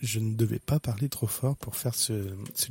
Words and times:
je, 0.00 0.18
ne 0.18 0.34
devais 0.34 0.58
pas 0.58 0.80
parler 0.80 1.08
trop 1.08 1.26
fort 1.26 1.56
pour 1.56 1.76
faire 1.76 1.94
ce, 1.94 2.12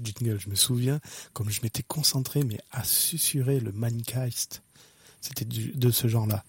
jingle. 0.04 0.40
Je 0.40 0.50
me 0.50 0.56
souviens, 0.56 1.00
comme 1.34 1.50
je 1.50 1.62
m'étais 1.62 1.84
concentré, 1.84 2.44
mais 2.44 2.60
à 2.72 2.84
susurrer 2.84 3.60
le 3.60 3.72
Minecast. 3.72 4.62
C'était 5.22 5.46
de 5.46 5.92
ce 5.92 6.08
genre-là. 6.08 6.44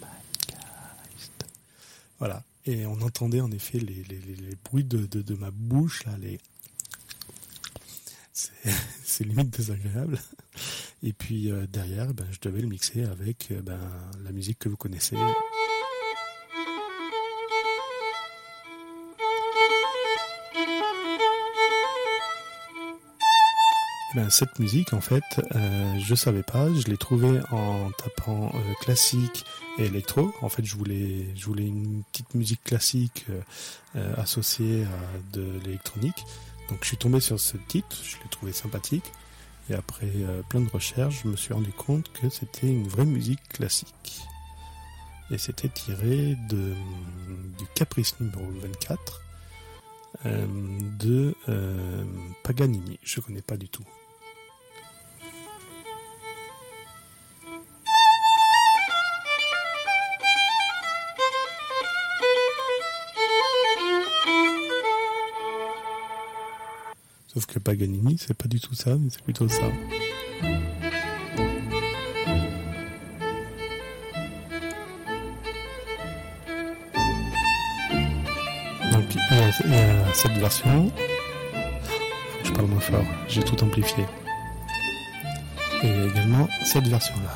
Minecast. 0.00 1.46
Voilà. 2.18 2.42
Et 2.66 2.84
on 2.86 3.00
entendait 3.00 3.40
en 3.40 3.50
effet 3.52 3.78
les, 3.78 4.04
bruits 4.64 4.84
de, 4.84 5.34
ma 5.34 5.50
bouche, 5.50 6.04
là, 6.04 6.16
les... 6.18 6.40
C'est 9.04 9.24
limite 9.24 9.50
désagréable. 9.50 10.20
Et 11.02 11.12
puis 11.12 11.50
euh, 11.50 11.66
derrière, 11.66 12.12
ben, 12.12 12.26
je 12.32 12.38
devais 12.40 12.60
le 12.60 12.68
mixer 12.68 13.04
avec 13.04 13.48
euh, 13.50 13.62
ben, 13.62 13.78
la 14.24 14.32
musique 14.32 14.58
que 14.58 14.68
vous 14.68 14.76
connaissez. 14.76 15.16
Ben, 24.16 24.30
cette 24.30 24.58
musique, 24.58 24.94
en 24.94 25.02
fait, 25.02 25.22
euh, 25.54 25.98
je 25.98 26.14
savais 26.14 26.42
pas. 26.42 26.72
Je 26.72 26.86
l'ai 26.86 26.96
trouvée 26.96 27.38
en 27.50 27.90
tapant 27.90 28.46
euh, 28.46 28.72
classique 28.80 29.44
et 29.76 29.84
électro. 29.84 30.32
En 30.40 30.48
fait, 30.48 30.64
je 30.64 30.74
voulais, 30.74 31.26
je 31.36 31.44
voulais 31.44 31.66
une 31.66 32.02
petite 32.04 32.34
musique 32.34 32.64
classique 32.64 33.26
euh, 33.28 33.40
euh 33.96 34.14
associée 34.16 34.84
à 34.84 35.36
de 35.36 35.44
l'électronique. 35.62 36.24
Donc, 36.70 36.78
je 36.80 36.86
suis 36.86 36.96
tombé 36.96 37.20
sur 37.20 37.38
ce 37.38 37.58
titre. 37.68 37.94
Je 38.02 38.16
l'ai 38.16 38.30
trouvé 38.30 38.52
sympathique. 38.52 39.04
Et 39.68 39.74
après 39.74 40.10
plein 40.48 40.62
de 40.62 40.70
recherches, 40.70 41.20
je 41.24 41.28
me 41.28 41.36
suis 41.36 41.52
rendu 41.52 41.72
compte 41.72 42.10
que 42.14 42.30
c'était 42.30 42.68
une 42.68 42.88
vraie 42.88 43.04
musique 43.04 43.46
classique. 43.50 44.22
Et 45.30 45.36
c'était 45.36 45.68
tiré 45.68 46.38
de, 46.48 46.72
du 47.58 47.66
Caprice 47.74 48.18
numéro 48.18 48.46
24 48.62 49.22
euh, 50.24 50.46
de 50.98 51.34
Paganini. 52.44 52.98
Je 53.02 53.20
connais 53.20 53.42
pas 53.42 53.58
du 53.58 53.68
tout. 53.68 53.84
Que 67.56 67.60
Paganini, 67.60 68.18
c'est 68.18 68.34
pas 68.36 68.48
du 68.48 68.60
tout 68.60 68.74
ça, 68.74 68.96
mais 68.96 69.08
c'est 69.10 69.22
plutôt 69.22 69.48
ça. 69.48 69.62
Donc 78.92 79.04
cette 80.12 80.32
version. 80.32 80.92
Je 82.44 82.52
parle 82.52 82.66
moins 82.66 82.80
fort, 82.80 83.04
j'ai 83.26 83.42
tout 83.42 83.62
amplifié. 83.64 84.04
Et 85.82 85.88
également 85.88 86.46
cette 86.62 86.86
version-là. 86.86 87.34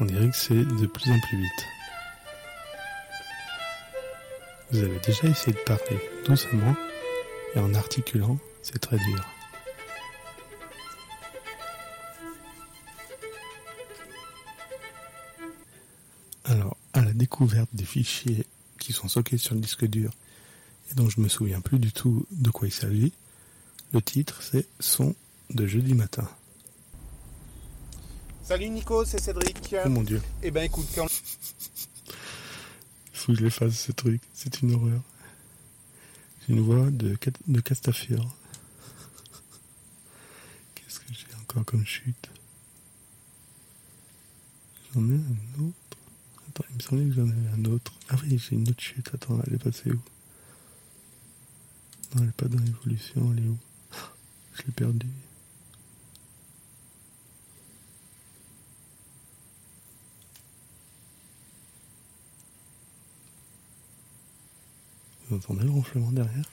On 0.00 0.04
dirait 0.06 0.30
que 0.30 0.36
c'est 0.36 0.54
de 0.54 0.86
plus 0.86 1.10
en 1.10 1.20
plus 1.20 1.36
vite. 1.36 1.71
Vous 4.72 4.78
avez 4.78 4.98
déjà 5.00 5.28
essayé 5.28 5.52
de 5.52 5.62
parler 5.66 6.00
doucement 6.24 6.74
et 7.54 7.58
en 7.58 7.74
articulant, 7.74 8.38
c'est 8.62 8.78
très 8.78 8.96
dur. 8.96 9.26
Alors, 16.46 16.78
à 16.94 17.02
la 17.02 17.12
découverte 17.12 17.68
des 17.74 17.84
fichiers 17.84 18.46
qui 18.78 18.94
sont 18.94 19.08
stockés 19.08 19.36
sur 19.36 19.54
le 19.54 19.60
disque 19.60 19.84
dur 19.84 20.10
et 20.90 20.94
dont 20.94 21.10
je 21.10 21.20
me 21.20 21.28
souviens 21.28 21.60
plus 21.60 21.78
du 21.78 21.92
tout 21.92 22.26
de 22.30 22.48
quoi 22.48 22.66
il 22.66 22.72
s'agit, 22.72 23.12
le 23.92 24.00
titre 24.00 24.40
c'est 24.42 24.66
Son 24.80 25.14
de 25.50 25.66
jeudi 25.66 25.92
matin. 25.92 26.26
Salut 28.42 28.70
Nico, 28.70 29.04
c'est 29.04 29.20
Cédric. 29.20 29.76
Oh 29.84 29.88
mon 29.90 30.02
dieu. 30.02 30.22
Eh 30.42 30.50
ben 30.50 30.62
écoute, 30.64 30.88
quand... 30.94 31.06
Faut 33.22 33.32
que 33.32 33.38
je 33.38 33.44
l'efface 33.44 33.78
ce 33.78 33.92
truc, 33.92 34.20
c'est 34.34 34.62
une 34.62 34.74
horreur. 34.74 35.00
J'ai 36.40 36.54
une 36.54 36.60
voix 36.60 36.90
de, 36.90 37.16
de 37.46 37.60
Castafiore. 37.60 38.36
Qu'est-ce 40.74 40.98
que 40.98 41.06
j'ai 41.12 41.32
encore 41.40 41.64
comme 41.64 41.86
chute? 41.86 42.30
J'en 44.92 45.08
ai 45.08 45.14
un 45.14 45.62
autre. 45.62 45.98
Attends, 46.48 46.64
il 46.70 46.74
me 46.74 46.80
semblait 46.80 47.04
que 47.04 47.12
j'en 47.12 47.28
avais 47.28 47.48
un 47.54 47.64
autre. 47.66 47.92
Ah 48.08 48.16
oui, 48.24 48.38
j'ai 48.38 48.56
une 48.56 48.68
autre 48.68 48.82
chute. 48.82 49.08
Attends, 49.14 49.38
elle 49.46 49.54
est 49.54 49.62
passée 49.62 49.92
où? 49.92 50.00
Non, 52.16 52.22
elle 52.22 52.30
est 52.30 52.32
pas 52.32 52.48
dans 52.48 52.58
l'évolution, 52.58 53.32
elle 53.36 53.44
est 53.44 53.48
où? 53.48 53.58
Je 54.54 54.62
l'ai 54.62 54.72
perdue. 54.72 55.06
Entendez 65.32 65.64
le 65.64 65.70
ronflement 65.70 66.10
derrière 66.12 66.44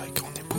mettre 0.00 0.24
en 0.24 0.49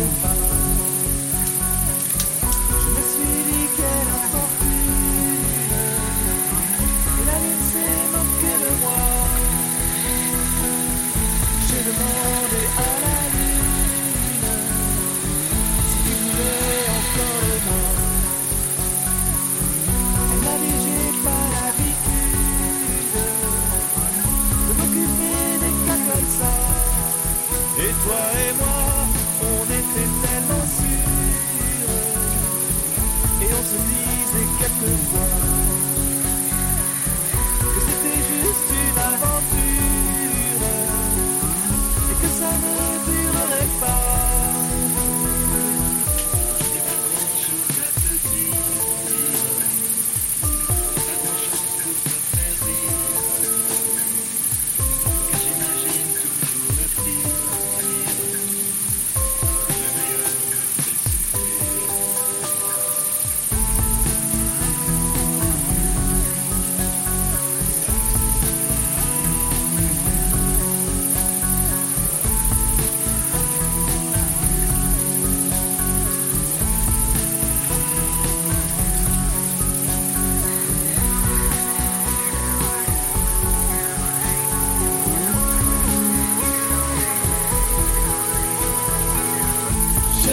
Bye. 0.00 0.29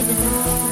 J'ai 0.07 0.13
demandé 0.13 0.66